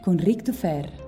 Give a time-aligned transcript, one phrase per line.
[0.00, 1.06] con Ric Dufer.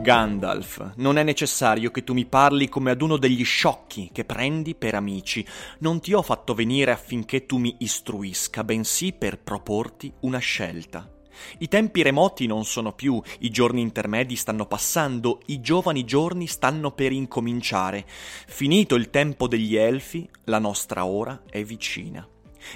[0.00, 4.74] Gandalf, non è necessario che tu mi parli come ad uno degli sciocchi che prendi
[4.74, 5.46] per amici.
[5.80, 11.12] Non ti ho fatto venire affinché tu mi istruisca, bensì per proporti una scelta.
[11.58, 16.92] I tempi remoti non sono più, i giorni intermedi stanno passando, i giovani giorni stanno
[16.92, 18.06] per incominciare.
[18.06, 22.26] Finito il tempo degli elfi, la nostra ora è vicina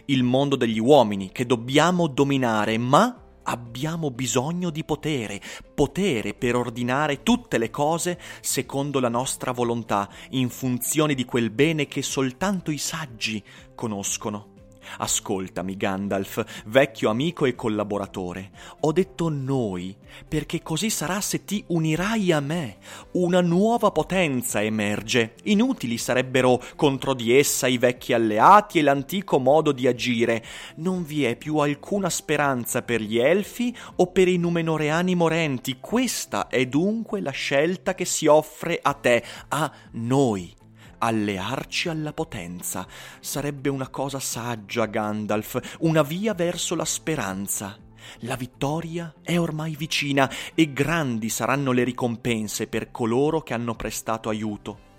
[0.07, 5.41] il mondo degli uomini che dobbiamo dominare, ma abbiamo bisogno di potere,
[5.75, 11.87] potere per ordinare tutte le cose secondo la nostra volontà, in funzione di quel bene
[11.87, 13.43] che soltanto i saggi
[13.75, 14.53] conoscono.
[14.99, 18.51] Ascoltami, Gandalf, vecchio amico e collaboratore.
[18.81, 22.77] Ho detto noi, perché così sarà se ti unirai a me.
[23.13, 25.35] Una nuova potenza emerge.
[25.45, 30.45] Inutili sarebbero contro di essa i vecchi alleati e l'antico modo di agire.
[30.77, 35.79] Non vi è più alcuna speranza per gli elfi o per i numenoreani morenti.
[35.81, 40.61] Questa è dunque la scelta che si offre a te, a noi
[41.03, 42.87] allearci alla potenza.
[43.21, 47.77] Sarebbe una cosa saggia, Gandalf, una via verso la speranza.
[48.21, 54.29] La vittoria è ormai vicina e grandi saranno le ricompense per coloro che hanno prestato
[54.29, 54.91] aiuto.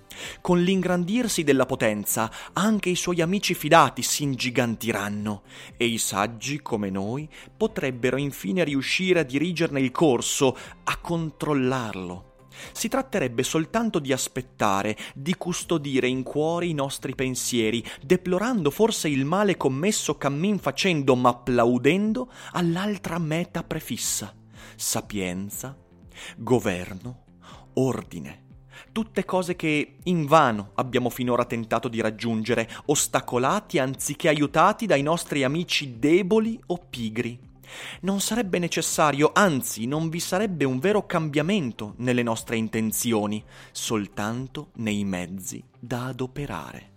[0.42, 5.42] Con l'ingrandirsi della potenza, anche i suoi amici fidati si ingigantiranno
[5.76, 12.33] e i saggi come noi potrebbero infine riuscire a dirigerne il corso, a controllarlo.
[12.72, 19.26] Si tratterebbe soltanto di aspettare, di custodire in cuore i nostri pensieri, deplorando forse il
[19.26, 24.34] male commesso cammin facendo, ma applaudendo all'altra meta prefissa.
[24.76, 25.78] Sapienza,
[26.38, 27.24] governo,
[27.74, 28.42] ordine.
[28.92, 35.98] Tutte cose che invano abbiamo finora tentato di raggiungere, ostacolati anziché aiutati dai nostri amici
[35.98, 37.53] deboli o pigri.
[38.02, 45.04] Non sarebbe necessario, anzi non vi sarebbe un vero cambiamento nelle nostre intenzioni, soltanto nei
[45.04, 46.93] mezzi da adoperare.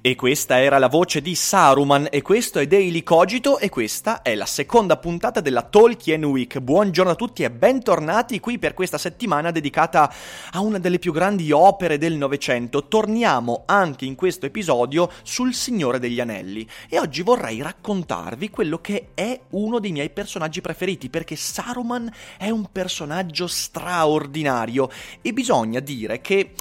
[0.00, 4.34] E questa era la voce di Saruman e questo è Daily Cogito e questa è
[4.34, 6.58] la seconda puntata della Tolkien Week.
[6.58, 10.12] Buongiorno a tutti e bentornati qui per questa settimana dedicata
[10.52, 12.88] a una delle più grandi opere del Novecento.
[12.88, 19.08] Torniamo anche in questo episodio sul Signore degli Anelli e oggi vorrei raccontarvi quello che
[19.14, 24.90] è uno dei miei personaggi preferiti perché Saruman è un personaggio straordinario
[25.22, 26.52] e bisogna dire che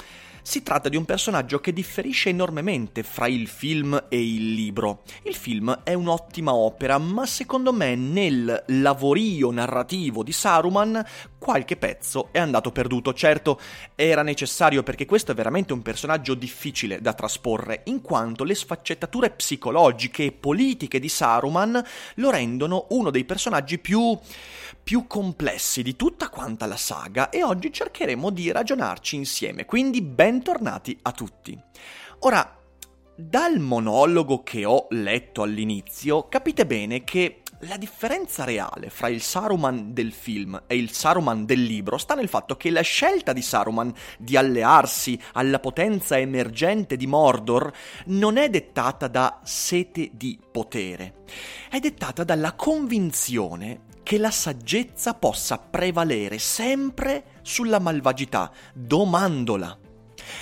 [0.46, 5.02] si tratta di un personaggio che differisce enormemente fra il film e il libro.
[5.24, 11.04] Il film è un'ottima opera, ma secondo me nel lavorio narrativo di Saruman
[11.40, 13.12] qualche pezzo è andato perduto.
[13.12, 13.60] Certo,
[13.96, 19.32] era necessario perché questo è veramente un personaggio difficile da trasporre, in quanto le sfaccettature
[19.32, 21.84] psicologiche e politiche di Saruman
[22.16, 24.16] lo rendono uno dei personaggi più
[24.85, 30.96] più complessi di tutta quanta la saga e oggi cercheremo di ragionarci insieme, quindi bentornati
[31.02, 31.59] a tutti.
[32.20, 32.55] Ora,
[33.16, 39.91] dal monologo che ho letto all'inizio, capite bene che la differenza reale fra il Saruman
[39.91, 43.91] del film e il Saruman del libro sta nel fatto che la scelta di Saruman
[44.20, 47.72] di allearsi alla potenza emergente di Mordor
[48.08, 51.23] non è dettata da sete di potere,
[51.72, 59.75] è dettata dalla convinzione che la saggezza possa prevalere sempre sulla malvagità, domandola.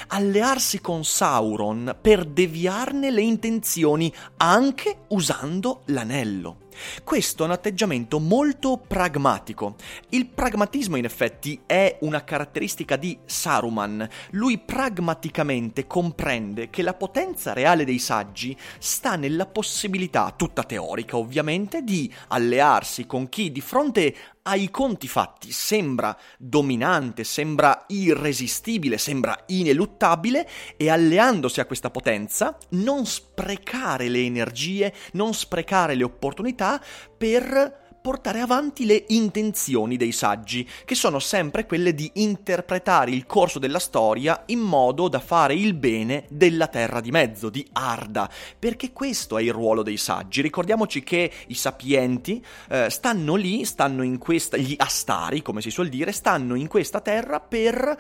[0.08, 6.63] Allearsi con Sauron per deviarne le intenzioni anche usando l'anello.
[7.04, 9.76] Questo è un atteggiamento molto pragmatico.
[10.10, 14.08] Il pragmatismo in effetti è una caratteristica di Saruman.
[14.32, 21.82] Lui pragmaticamente comprende che la potenza reale dei saggi sta nella possibilità, tutta teorica ovviamente,
[21.84, 30.48] di allearsi con chi di fronte ai conti fatti sembra dominante, sembra irresistibile, sembra ineluttabile
[30.76, 36.82] e alleandosi a questa potenza non sprecare le energie, non sprecare le opportunità
[37.18, 43.60] per portare avanti le intenzioni dei saggi, che sono sempre quelle di interpretare il corso
[43.60, 48.30] della storia in modo da fare il bene della terra di mezzo, di Arda,
[48.60, 50.42] perché questo è il ruolo dei saggi.
[50.42, 55.88] Ricordiamoci che i sapienti eh, stanno lì, stanno in questa, gli astari, come si suol
[55.88, 57.98] dire, stanno in questa terra per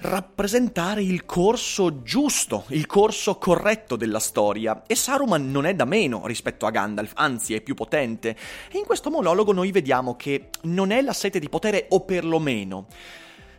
[0.00, 4.82] rappresentare il corso giusto, il corso corretto della storia.
[4.86, 8.36] E Saruman non è da meno rispetto a Gandalf, anzi è più potente.
[8.70, 12.86] E in questo monologo noi vediamo che non è la sete di potere, o perlomeno.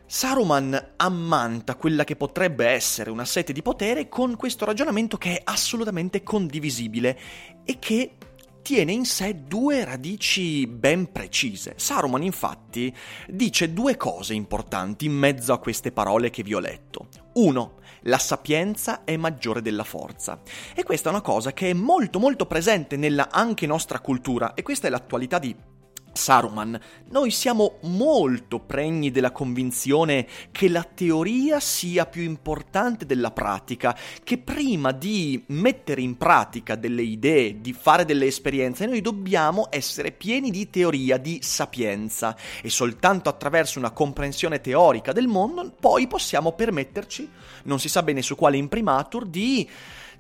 [0.06, 5.42] Saruman ammanta quella che potrebbe essere una sete di potere con questo ragionamento che è
[5.46, 7.18] assolutamente condivisibile
[7.64, 8.18] e che
[8.62, 11.74] tiene in sé due radici ben precise.
[11.78, 12.94] Saruman infatti
[13.28, 17.08] dice due cose importanti in mezzo a queste parole che vi ho letto.
[17.34, 20.42] Uno, la sapienza è maggiore della forza.
[20.76, 24.64] E questa è una cosa che è molto molto presente nella anche nostra cultura e
[24.64, 25.56] questa è l'attualità di
[26.14, 26.80] Saruman,
[27.10, 34.38] noi siamo molto pregni della convinzione che la teoria sia più importante della pratica, che
[34.38, 40.52] prima di mettere in pratica delle idee, di fare delle esperienze, noi dobbiamo essere pieni
[40.52, 42.36] di teoria, di sapienza.
[42.62, 47.30] E soltanto attraverso una comprensione teorica del mondo poi possiamo permetterci,
[47.64, 49.68] non si sa bene su quale imprimatur, di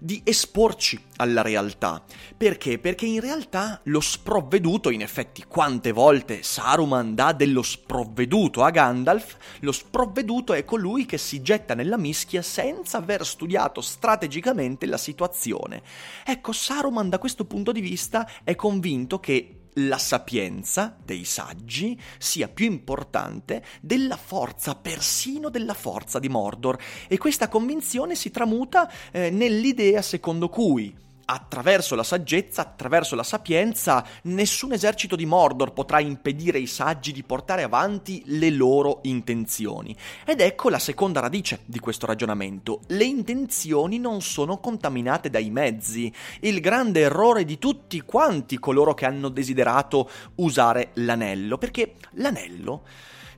[0.03, 2.03] di esporci alla realtà.
[2.35, 2.79] Perché?
[2.79, 9.37] Perché in realtà lo sprovveduto, in effetti quante volte Saruman dà dello sprovveduto a Gandalf,
[9.59, 15.83] lo sprovveduto è colui che si getta nella mischia senza aver studiato strategicamente la situazione.
[16.25, 22.47] Ecco, Saruman da questo punto di vista è convinto che la sapienza dei saggi sia
[22.47, 26.77] più importante della forza, persino della forza di Mordor.
[27.07, 34.05] E questa convinzione si tramuta eh, nell'idea secondo cui attraverso la saggezza, attraverso la sapienza,
[34.23, 39.95] nessun esercito di Mordor potrà impedire ai saggi di portare avanti le loro intenzioni.
[40.25, 42.81] Ed ecco la seconda radice di questo ragionamento.
[42.87, 46.13] Le intenzioni non sono contaminate dai mezzi.
[46.41, 52.83] Il grande errore di tutti quanti coloro che hanno desiderato usare l'anello, perché l'anello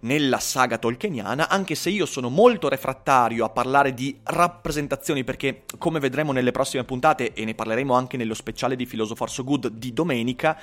[0.04, 6.00] nella saga tolkieniana, anche se io sono molto refrattario a parlare di rappresentazioni, perché come
[6.00, 9.94] vedremo nelle prossime puntate, e ne parleremo anche nello speciale di Philosopher So Good di
[9.94, 10.58] domenica,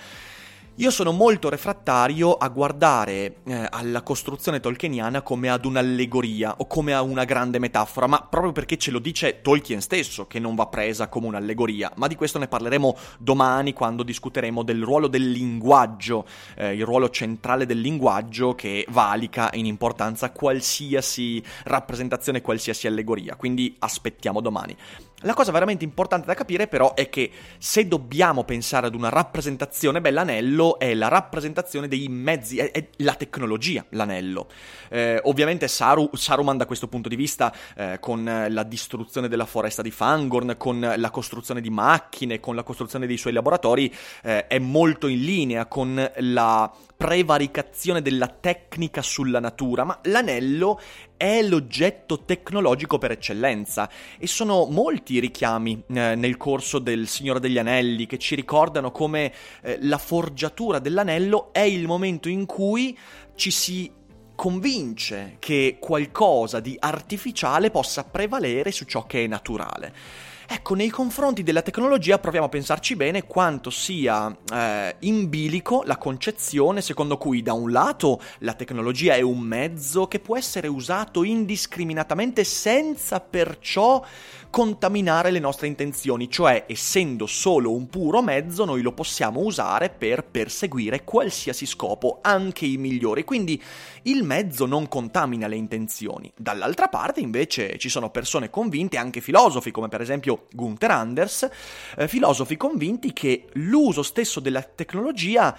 [0.77, 6.95] io sono molto refrattario a guardare eh, alla costruzione tolkieniana come ad un'allegoria o come
[6.95, 10.67] a una grande metafora, ma proprio perché ce lo dice Tolkien stesso che non va
[10.69, 16.25] presa come un'allegoria, ma di questo ne parleremo domani quando discuteremo del ruolo del linguaggio,
[16.57, 23.77] eh, il ruolo centrale del linguaggio che valica in importanza qualsiasi rappresentazione, qualsiasi allegoria, quindi
[23.79, 24.77] aspettiamo domani.
[25.25, 30.01] La cosa veramente importante da capire però è che se dobbiamo pensare ad una rappresentazione,
[30.01, 34.49] beh l'anello è la rappresentazione dei mezzi, è, è la tecnologia l'anello.
[34.89, 39.83] Eh, ovviamente Saru, Saruman da questo punto di vista, eh, con la distruzione della foresta
[39.83, 44.59] di Fangorn, con la costruzione di macchine, con la costruzione dei suoi laboratori, eh, è
[44.59, 50.79] molto in linea con la prevaricazione della tecnica sulla natura, ma l'anello
[51.17, 53.89] è l'oggetto tecnologico per eccellenza
[54.19, 58.91] e sono molti i richiami eh, nel corso del Signore degli Anelli che ci ricordano
[58.91, 62.97] come eh, la forgiatura dell'anello è il momento in cui
[63.35, 63.91] ci si
[64.35, 70.30] convince che qualcosa di artificiale possa prevalere su ciò che è naturale.
[70.53, 75.97] Ecco, nei confronti della tecnologia proviamo a pensarci bene quanto sia eh, in bilico la
[75.97, 81.23] concezione secondo cui da un lato la tecnologia è un mezzo che può essere usato
[81.23, 84.05] indiscriminatamente senza perciò
[84.51, 90.25] contaminare le nostre intenzioni, cioè essendo solo un puro mezzo noi lo possiamo usare per
[90.25, 93.63] perseguire qualsiasi scopo, anche i migliori, quindi
[94.03, 96.33] il mezzo non contamina le intenzioni.
[96.37, 101.49] Dall'altra parte invece ci sono persone convinte, anche filosofi come per esempio Gunther Anders,
[101.97, 105.57] eh, filosofi convinti che l'uso stesso della tecnologia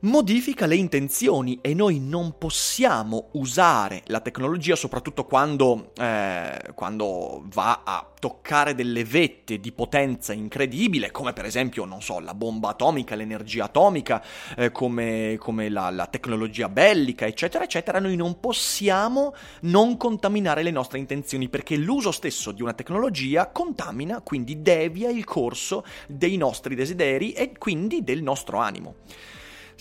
[0.00, 7.82] modifica le intenzioni e noi non possiamo usare la tecnologia, soprattutto quando, eh, quando, va
[7.84, 13.14] a toccare delle vette di potenza incredibile, come per esempio, non so, la bomba atomica,
[13.14, 14.22] l'energia atomica,
[14.56, 17.98] eh, come, come la, la tecnologia bellica, eccetera, eccetera.
[17.98, 24.20] Noi non possiamo non contaminare le nostre intenzioni perché l'uso stesso di una tecnologia contamina,
[24.22, 28.94] quindi devia il corso dei nostri desideri e quindi del nostro animo.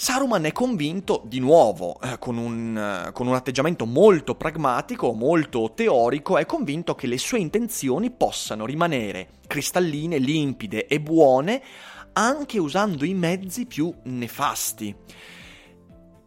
[0.01, 5.73] Saruman è convinto, di nuovo, eh, con, un, eh, con un atteggiamento molto pragmatico, molto
[5.75, 11.61] teorico, è convinto che le sue intenzioni possano rimanere cristalline, limpide e buone,
[12.13, 14.95] anche usando i mezzi più nefasti.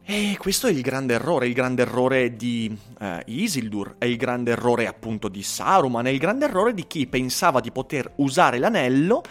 [0.04, 4.50] E questo è il grande errore, il grande errore di eh, Isildur, è il grande
[4.50, 9.22] errore appunto di Saruman, è il grande errore di chi pensava di poter usare l'anello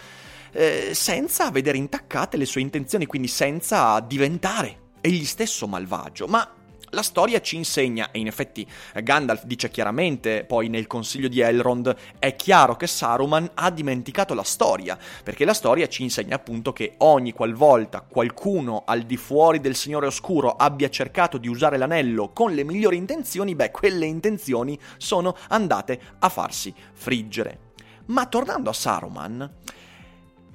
[0.52, 6.26] eh, senza vedere intaccate le sue intenzioni, quindi senza diventare egli stesso malvagio.
[6.26, 6.48] Ma
[6.94, 8.66] la storia ci insegna, e in effetti
[9.02, 14.42] Gandalf dice chiaramente poi nel consiglio di Elrond, è chiaro che Saruman ha dimenticato la
[14.42, 19.74] storia, perché la storia ci insegna appunto che ogni qualvolta qualcuno al di fuori del
[19.74, 25.34] Signore Oscuro abbia cercato di usare l'anello con le migliori intenzioni, beh, quelle intenzioni sono
[25.48, 27.70] andate a farsi friggere.
[28.06, 29.50] Ma tornando a Saruman,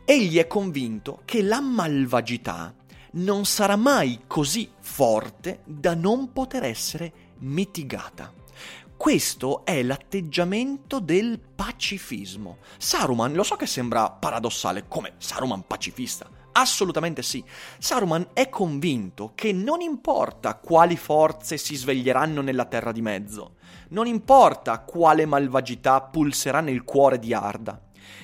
[0.10, 2.74] Egli è convinto che la malvagità
[3.16, 8.34] non sarà mai così forte da non poter essere mitigata.
[8.96, 12.60] Questo è l'atteggiamento del pacifismo.
[12.78, 16.30] Saruman, lo so che sembra paradossale, come Saruman pacifista.
[16.54, 17.44] Assolutamente sì.
[17.78, 23.56] Saruman è convinto che non importa quali forze si sveglieranno nella Terra di Mezzo,
[23.90, 27.80] non importa quale malvagità pulserà nel cuore di Arda,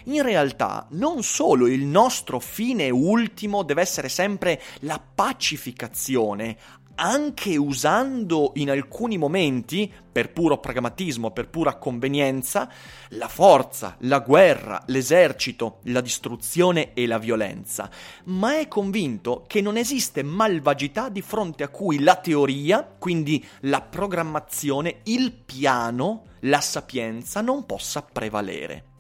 [0.06, 6.58] in realtà non solo il nostro fine ultimo deve essere sempre la pacificazione,
[6.96, 12.70] anche usando in alcuni momenti, per puro pragmatismo, per pura convenienza,
[13.10, 17.90] la forza, la guerra, l'esercito, la distruzione e la violenza,
[18.26, 23.82] ma è convinto che non esiste malvagità di fronte a cui la teoria, quindi la
[23.82, 28.93] programmazione, il piano, la sapienza non possa prevalere.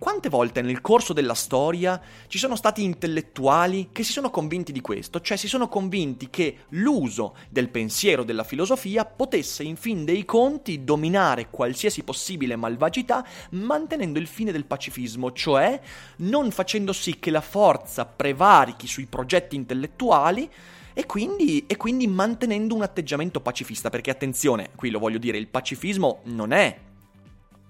[0.00, 4.80] Quante volte nel corso della storia ci sono stati intellettuali che si sono convinti di
[4.80, 10.24] questo, cioè si sono convinti che l'uso del pensiero della filosofia potesse in fin dei
[10.24, 15.78] conti dominare qualsiasi possibile malvagità mantenendo il fine del pacifismo, cioè
[16.16, 20.50] non facendo sì che la forza prevarichi sui progetti intellettuali
[20.94, 25.48] e quindi, e quindi, mantenendo un atteggiamento pacifista, perché attenzione, qui lo voglio dire, il
[25.48, 26.88] pacifismo non è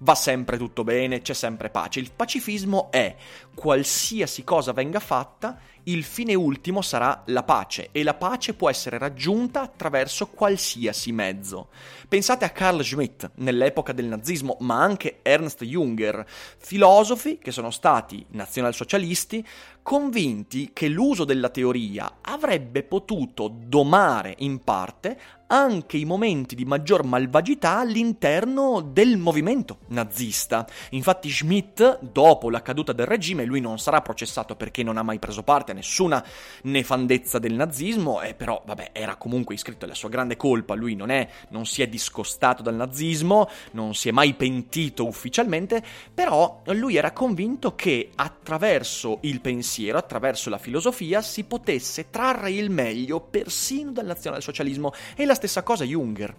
[0.01, 1.99] va sempre tutto bene, c'è sempre pace.
[1.99, 3.15] Il pacifismo è
[3.53, 8.97] qualsiasi cosa venga fatta, il fine ultimo sarà la pace e la pace può essere
[8.97, 11.69] raggiunta attraverso qualsiasi mezzo.
[12.07, 16.25] Pensate a Carl Schmitt nell'epoca del nazismo, ma anche Ernst Junger,
[16.57, 19.45] filosofi che sono stati nazionalsocialisti
[19.81, 27.03] convinti che l'uso della teoria avrebbe potuto domare in parte anche i momenti di maggior
[27.03, 30.65] malvagità all'interno del movimento nazista.
[30.91, 35.19] Infatti Schmidt, dopo la caduta del regime, lui non sarà processato perché non ha mai
[35.19, 36.23] preso parte a nessuna
[36.63, 41.09] nefandezza del nazismo, e però, vabbè, era comunque iscritto alla sua grande colpa, lui non
[41.09, 46.95] è, non si è discostato dal nazismo, non si è mai pentito ufficialmente, però lui
[46.95, 53.91] era convinto che attraverso il pensiero, attraverso la filosofia, si potesse trarre il meglio persino
[53.91, 56.35] dal nazionalsocialismo e la stessa cosa Junger.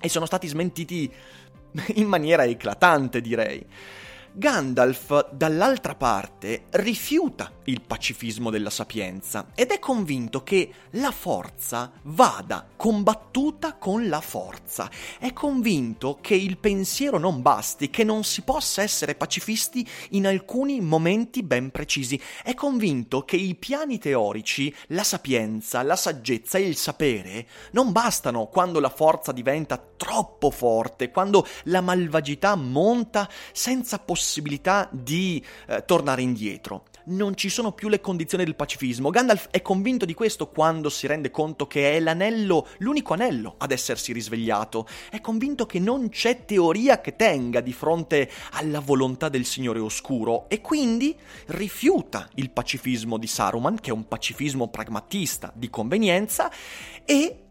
[0.00, 1.12] E sono stati smentiti
[1.94, 3.66] in maniera eclatante, direi.
[4.32, 12.66] Gandalf, dall'altra parte, rifiuta il pacifismo della sapienza ed è convinto che la forza vada
[12.76, 14.90] combattuta con la forza.
[15.18, 20.80] È convinto che il pensiero non basti, che non si possa essere pacifisti in alcuni
[20.80, 22.20] momenti ben precisi.
[22.42, 28.46] È convinto che i piani teorici, la sapienza, la saggezza e il sapere non bastano
[28.46, 34.17] quando la forza diventa troppo forte, quando la malvagità monta senza possibilità
[34.90, 39.10] di eh, tornare indietro non ci sono più le condizioni del pacifismo.
[39.10, 43.72] Gandalf è convinto di questo quando si rende conto che è l'anello, l'unico anello ad
[43.72, 44.86] essersi risvegliato.
[45.10, 50.48] È convinto che non c'è teoria che tenga di fronte alla volontà del Signore Oscuro
[50.48, 56.50] e quindi rifiuta il pacifismo di Saruman, che è un pacifismo pragmatista di convenienza,
[57.04, 57.42] e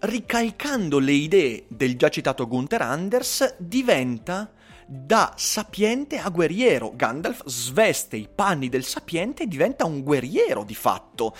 [0.00, 4.50] ricalcando le idee del già citato Gunther Anders diventa
[4.94, 6.92] da sapiente a guerriero.
[6.94, 11.34] Gandalf sveste i panni del sapiente e diventa un guerriero di fatto.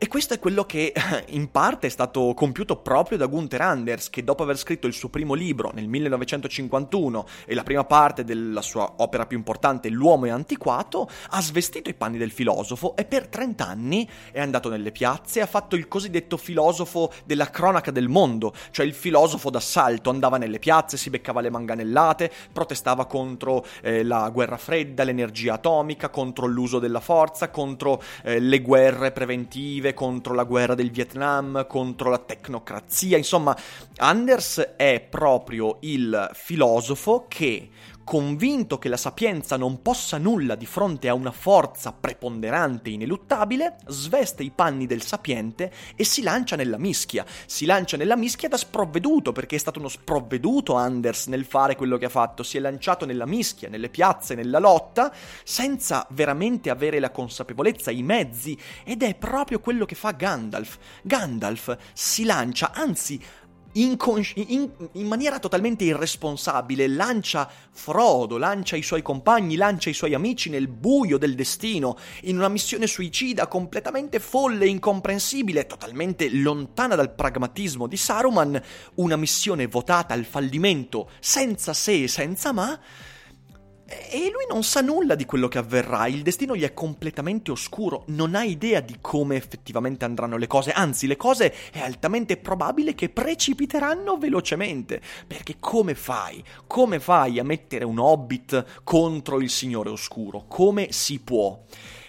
[0.00, 0.92] E questo è quello che
[1.30, 5.08] in parte è stato compiuto proprio da Gunther Anders, che dopo aver scritto il suo
[5.08, 10.30] primo libro nel 1951 e la prima parte della sua opera più importante, L'uomo è
[10.30, 15.40] antiquato, ha svestito i panni del filosofo e per 30 anni è andato nelle piazze
[15.40, 20.38] e ha fatto il cosiddetto filosofo della cronaca del mondo, cioè il filosofo d'assalto, andava
[20.38, 26.46] nelle piazze, si beccava le manganellate, protestava contro eh, la guerra fredda, l'energia atomica, contro
[26.46, 32.10] l'uso della forza, contro eh, le guerre preventive, offensive contro la guerra del Vietnam, contro
[32.10, 33.56] la tecnocrazia, insomma,
[33.96, 37.70] Anders è proprio il filosofo che
[38.08, 43.76] convinto che la sapienza non possa nulla di fronte a una forza preponderante e ineluttabile,
[43.86, 47.26] sveste i panni del sapiente e si lancia nella mischia.
[47.44, 51.98] Si lancia nella mischia da sprovveduto, perché è stato uno sprovveduto Anders nel fare quello
[51.98, 52.42] che ha fatto.
[52.42, 55.12] Si è lanciato nella mischia, nelle piazze, nella lotta,
[55.44, 60.78] senza veramente avere la consapevolezza, i mezzi, ed è proprio quello che fa Gandalf.
[61.02, 63.22] Gandalf si lancia, anzi
[63.72, 70.14] inconsci- in, in, maniera totalmente irresponsabile lancia Frodo, lancia i suoi compagni, lancia i suoi
[70.14, 77.14] amici nel buio del destino, in una missione suicida completamente folle incomprensibile, totalmente lontana dal
[77.14, 78.60] pragmatismo di Saruman,
[78.94, 82.78] una missione votata al fallimento senza se e senza ma,
[83.88, 88.04] e lui non sa nulla di quello che avverrà, il destino gli è completamente oscuro,
[88.08, 92.94] non ha idea di come effettivamente andranno le cose, anzi le cose è altamente probabile
[92.94, 96.44] che precipiteranno velocemente, perché come fai?
[96.66, 100.44] Come fai a mettere un hobbit contro il Signore Oscuro?
[100.46, 101.58] Come si può?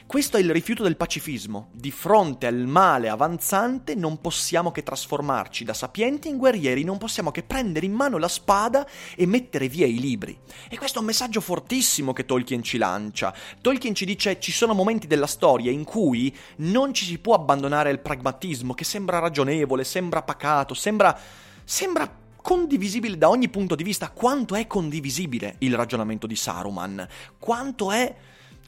[0.10, 1.70] Questo è il rifiuto del pacifismo.
[1.72, 7.30] Di fronte al male avanzante non possiamo che trasformarci da sapienti in guerrieri, non possiamo
[7.30, 10.36] che prendere in mano la spada e mettere via i libri.
[10.68, 13.32] E questo è un messaggio fortissimo che Tolkien ci lancia.
[13.62, 17.92] Tolkien ci dice ci sono momenti della storia in cui non ci si può abbandonare
[17.92, 21.16] al pragmatismo che sembra ragionevole, sembra pacato, sembra...
[21.64, 24.10] sembra condivisibile da ogni punto di vista.
[24.10, 27.08] Quanto è condivisibile il ragionamento di Saruman?
[27.38, 28.16] Quanto è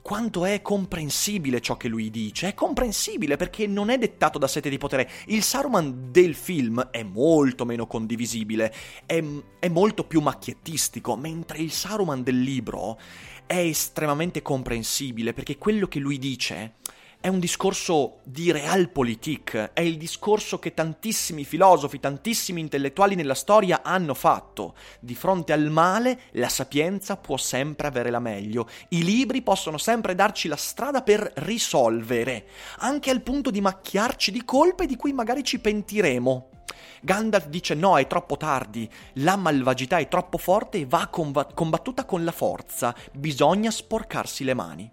[0.01, 2.49] quanto è comprensibile ciò che lui dice.
[2.49, 5.10] È comprensibile perché non è dettato da sete di potere.
[5.28, 8.73] Il Saruman del film è molto meno condivisibile,
[9.06, 9.23] è,
[9.60, 12.97] è molto più macchiettistico, mentre il Saruman del libro
[13.45, 16.76] è estremamente comprensibile perché quello che lui dice
[17.21, 23.84] è un discorso di realpolitik, è il discorso che tantissimi filosofi, tantissimi intellettuali nella storia
[23.84, 24.73] hanno fatto.
[24.99, 30.15] Di fronte al male la sapienza può sempre avere la meglio, i libri possono sempre
[30.15, 32.47] darci la strada per risolvere,
[32.79, 36.49] anche al punto di macchiarci di colpe di cui magari ci pentiremo.
[37.01, 42.23] Gandalf dice no, è troppo tardi, la malvagità è troppo forte e va combattuta con
[42.23, 44.91] la forza, bisogna sporcarsi le mani.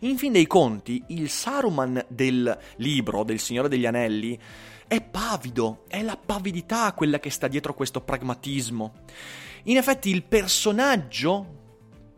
[0.00, 4.38] In fin dei conti, il Saruman del libro del Signore degli Anelli
[4.86, 8.94] è pavido, è la pavidità quella che sta dietro questo pragmatismo.
[9.64, 11.56] In effetti il personaggio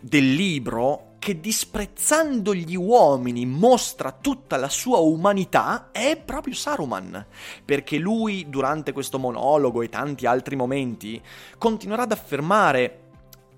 [0.00, 7.26] del libro che disprezzando gli uomini mostra tutta la sua umanità è proprio Saruman,
[7.64, 11.20] perché lui durante questo monologo e tanti altri momenti
[11.58, 13.09] continuerà ad affermare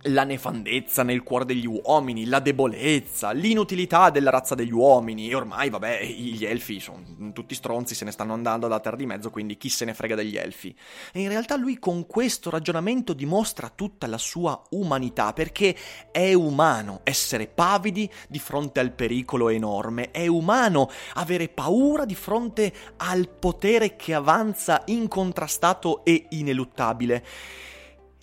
[0.06, 5.28] la nefandezza nel cuore degli uomini, la debolezza, l'inutilità della razza degli uomini.
[5.28, 9.06] E ormai, vabbè, gli elfi sono tutti stronzi, se ne stanno andando alla Terra di
[9.06, 10.74] Mezzo, quindi chi se ne frega degli elfi.
[11.12, 15.76] E in realtà lui con questo ragionamento dimostra tutta la sua umanità, perché
[16.10, 22.72] è umano essere pavidi di fronte al pericolo enorme, è umano avere paura di fronte
[22.96, 27.24] al potere che avanza incontrastato e ineluttabile.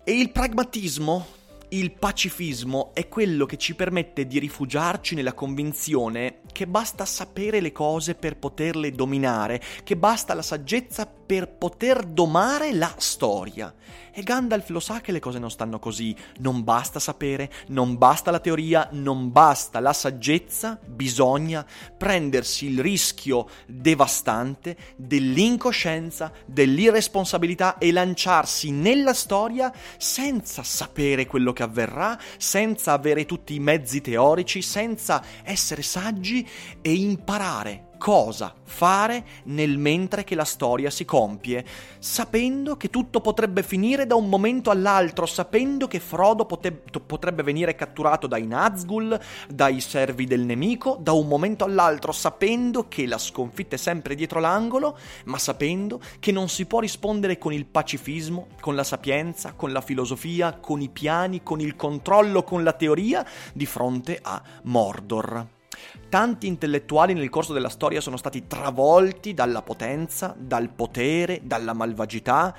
[0.03, 1.37] E il pragmatismo
[1.69, 7.71] il pacifismo è quello che ci permette di rifugiarci nella convinzione che basta sapere le
[7.71, 13.73] cose per poterle dominare, che basta la saggezza per poter domare la storia.
[14.11, 18.31] E Gandalf lo sa che le cose non stanno così, non basta sapere, non basta
[18.31, 21.65] la teoria, non basta la saggezza, bisogna
[21.97, 32.17] prendersi il rischio devastante dell'incoscienza, dell'irresponsabilità e lanciarsi nella storia senza sapere quello che avverrà,
[32.37, 36.47] senza avere tutti i mezzi teorici, senza essere saggi
[36.81, 41.65] e imparare cosa fare nel mentre che la storia si compie,
[41.99, 48.25] sapendo che tutto potrebbe finire da un momento all'altro, sapendo che Frodo potrebbe venire catturato
[48.25, 53.79] dai Nazgul, dai servi del nemico, da un momento all'altro, sapendo che la sconfitta è
[53.79, 58.85] sempre dietro l'angolo, ma sapendo che non si può rispondere con il pacifismo, con la
[58.85, 64.17] sapienza, con la filosofia, con i piani, con il controllo, con la teoria di fronte
[64.21, 65.57] a Mordor.
[66.09, 72.55] Tanti intellettuali nel corso della storia sono stati travolti dalla potenza, dal potere, dalla malvagità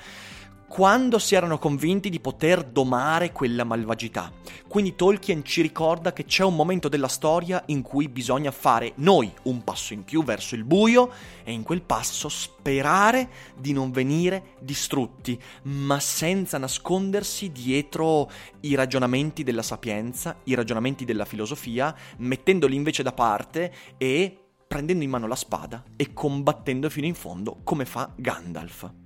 [0.71, 4.31] quando si erano convinti di poter domare quella malvagità.
[4.69, 9.29] Quindi Tolkien ci ricorda che c'è un momento della storia in cui bisogna fare noi
[9.43, 11.11] un passo in più verso il buio
[11.43, 18.31] e in quel passo sperare di non venire distrutti, ma senza nascondersi dietro
[18.61, 25.09] i ragionamenti della sapienza, i ragionamenti della filosofia, mettendoli invece da parte e prendendo in
[25.09, 29.00] mano la spada e combattendo fino in fondo come fa Gandalf.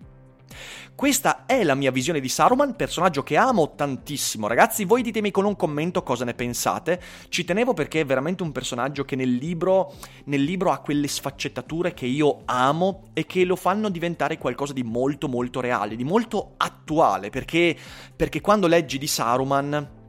[0.95, 4.47] Questa è la mia visione di Saruman, personaggio che amo tantissimo.
[4.47, 7.01] Ragazzi, voi ditemi con un commento cosa ne pensate.
[7.29, 9.93] Ci tenevo perché è veramente un personaggio che nel libro,
[10.25, 14.83] nel libro ha quelle sfaccettature che io amo e che lo fanno diventare qualcosa di
[14.83, 17.75] molto molto reale, di molto attuale, perché,
[18.15, 20.03] perché quando leggi di Saruman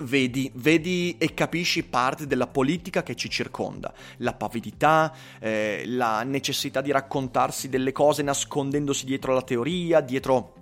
[0.00, 6.80] Vedi, vedi, e capisci parte della politica che ci circonda, la pavidità, eh, la necessità
[6.80, 10.54] di raccontarsi delle cose nascondendosi dietro la teoria, dietro,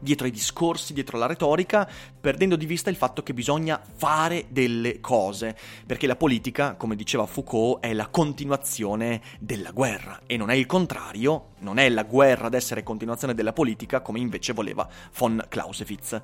[0.00, 1.88] dietro i discorsi, dietro la retorica,
[2.20, 5.56] perdendo di vista il fatto che bisogna fare delle cose,
[5.86, 10.20] perché la politica, come diceva Foucault, è la continuazione della guerra.
[10.26, 14.18] E non è il contrario, non è la guerra ad essere continuazione della politica come
[14.18, 16.20] invece voleva von Clausewitz.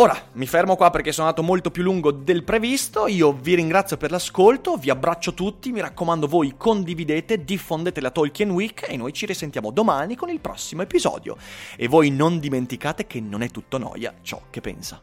[0.00, 3.06] Ora mi fermo qua perché sono andato molto più lungo del previsto.
[3.06, 5.72] Io vi ringrazio per l'ascolto, vi abbraccio tutti.
[5.72, 10.40] Mi raccomando, voi condividete, diffondete la Tolkien Week e noi ci risentiamo domani con il
[10.40, 11.36] prossimo episodio.
[11.76, 15.02] E voi non dimenticate che non è tutto noia ciò che pensa.